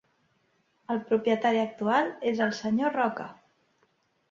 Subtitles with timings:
[0.93, 3.31] El propietari actual és el senyor Roca.